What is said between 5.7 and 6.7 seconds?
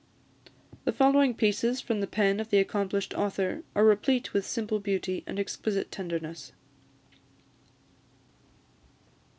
tenderness.